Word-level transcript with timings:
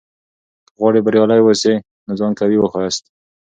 که 0.67 0.71
غواړې 0.79 0.99
بریالی 1.05 1.41
واوسې؛ 1.43 1.73
نو 2.07 2.13
ځان 2.19 2.31
قوي 2.39 2.57
وښیاست. 2.59 3.03